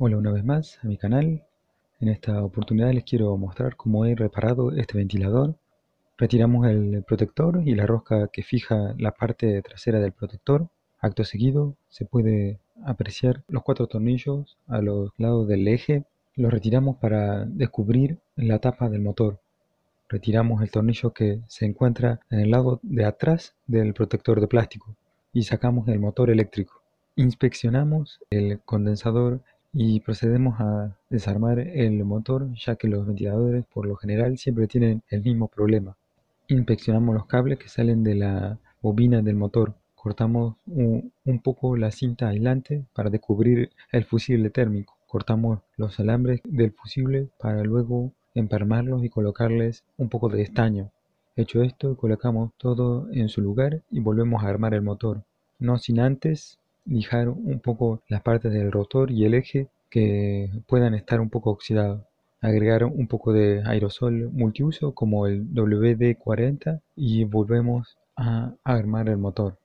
Hola 0.00 0.16
una 0.16 0.30
vez 0.30 0.44
más 0.44 0.78
a 0.84 0.86
mi 0.86 0.96
canal. 0.96 1.42
En 1.98 2.08
esta 2.08 2.44
oportunidad 2.44 2.92
les 2.92 3.02
quiero 3.02 3.36
mostrar 3.36 3.74
cómo 3.74 4.06
he 4.06 4.14
reparado 4.14 4.70
este 4.70 4.96
ventilador. 4.96 5.56
Retiramos 6.16 6.68
el 6.68 7.02
protector 7.02 7.62
y 7.66 7.74
la 7.74 7.84
rosca 7.84 8.28
que 8.28 8.44
fija 8.44 8.94
la 8.96 9.10
parte 9.10 9.60
trasera 9.60 9.98
del 9.98 10.12
protector. 10.12 10.68
Acto 11.00 11.24
seguido 11.24 11.74
se 11.88 12.04
puede 12.04 12.60
apreciar 12.84 13.42
los 13.48 13.64
cuatro 13.64 13.88
tornillos 13.88 14.56
a 14.68 14.80
los 14.82 15.10
lados 15.18 15.48
del 15.48 15.66
eje. 15.66 16.04
Los 16.36 16.52
retiramos 16.52 16.98
para 16.98 17.44
descubrir 17.46 18.18
la 18.36 18.60
tapa 18.60 18.88
del 18.88 19.00
motor. 19.00 19.40
Retiramos 20.08 20.62
el 20.62 20.70
tornillo 20.70 21.12
que 21.12 21.40
se 21.48 21.66
encuentra 21.66 22.20
en 22.30 22.38
el 22.38 22.52
lado 22.52 22.78
de 22.84 23.04
atrás 23.04 23.56
del 23.66 23.94
protector 23.94 24.40
de 24.40 24.46
plástico 24.46 24.94
y 25.32 25.42
sacamos 25.42 25.88
el 25.88 25.98
motor 25.98 26.30
eléctrico. 26.30 26.84
Inspeccionamos 27.16 28.20
el 28.30 28.60
condensador 28.60 29.42
y 29.72 30.00
procedemos 30.00 30.60
a 30.60 30.96
desarmar 31.10 31.58
el 31.58 32.04
motor 32.04 32.48
ya 32.54 32.76
que 32.76 32.88
los 32.88 33.06
ventiladores 33.06 33.64
por 33.66 33.86
lo 33.86 33.96
general 33.96 34.38
siempre 34.38 34.66
tienen 34.66 35.02
el 35.10 35.22
mismo 35.22 35.48
problema. 35.48 35.96
Inspeccionamos 36.48 37.14
los 37.14 37.26
cables 37.26 37.58
que 37.58 37.68
salen 37.68 38.02
de 38.02 38.14
la 38.14 38.58
bobina 38.80 39.22
del 39.22 39.36
motor. 39.36 39.74
Cortamos 39.94 40.56
un, 40.66 41.12
poco 41.42 41.76
la 41.76 41.90
cinta 41.90 42.28
aislante 42.28 42.84
para 42.94 43.10
descubrir 43.10 43.70
el 43.92 44.04
fusible 44.04 44.48
térmico. 44.50 44.96
Cortamos 45.06 45.60
los 45.76 45.98
alambres 46.00 46.40
del 46.44 46.72
fusible 46.72 47.28
para 47.38 47.62
luego 47.62 48.12
empermarlos 48.34 49.04
y 49.04 49.10
colocarles 49.10 49.84
un 49.96 50.08
poco 50.08 50.28
de 50.28 50.42
estaño. 50.42 50.90
Hecho 51.36 51.62
esto, 51.62 51.96
colocamos 51.96 52.52
todo 52.56 53.08
en 53.12 53.28
su 53.28 53.40
lugar 53.42 53.82
y 53.90 54.00
volvemos 54.00 54.42
a 54.42 54.48
armar 54.48 54.74
el 54.74 54.82
motor. 54.82 55.22
No 55.58 55.78
sin 55.78 56.00
antes 56.00 56.58
lijar 56.88 57.28
un 57.28 57.60
poco 57.60 58.02
las 58.08 58.22
partes 58.22 58.52
del 58.52 58.72
rotor 58.72 59.10
y 59.10 59.24
el 59.24 59.34
eje 59.34 59.68
que 59.90 60.50
puedan 60.66 60.94
estar 60.94 61.20
un 61.20 61.30
poco 61.30 61.50
oxidados. 61.50 62.02
Agregar 62.40 62.84
un 62.84 63.08
poco 63.08 63.32
de 63.32 63.62
aerosol 63.64 64.30
multiuso 64.32 64.92
como 64.92 65.26
el 65.26 65.52
WD-40 65.52 66.80
y 66.96 67.24
volvemos 67.24 67.96
a 68.16 68.54
armar 68.64 69.08
el 69.08 69.18
motor. 69.18 69.58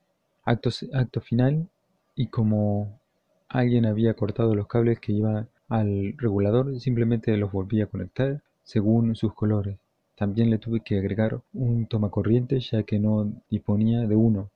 Acto, 0.44 0.70
acto 0.94 1.22
final 1.22 1.68
y 2.16 2.28
como 2.28 3.00
alguien 3.48 3.86
había 3.86 4.16
cortado 4.16 4.56
los 4.56 4.68
cables 4.68 5.00
que 5.00 5.14
iban 5.14 5.48
al 5.70 6.16
regulador, 6.18 6.80
simplemente 6.80 7.36
los 7.38 7.52
volví 7.52 7.82
a 7.82 7.88
conectar 7.88 8.42
según 8.64 9.16
sus 9.16 9.34
colores. 9.34 9.78
También 10.16 10.50
le 10.50 10.58
tuve 10.58 10.82
que 10.82 10.98
agregar 10.98 11.42
un 11.54 11.86
tomacorriente 11.88 12.60
ya 12.60 12.84
que 12.84 13.00
no 13.00 13.32
disponía 13.50 14.02
de 14.08 14.16
uno. 14.16 14.50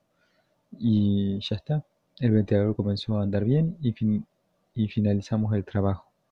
Y 0.78 1.38
ya 1.40 1.56
está. 1.56 1.84
El 2.20 2.30
ventilador 2.32 2.76
comenzó 2.76 3.18
a 3.18 3.22
andar 3.22 3.44
bien 3.44 3.76
y, 3.80 3.94
y 4.74 4.88
finalizamos 4.88 5.54
el 5.54 5.64
trabajo. 5.64 6.07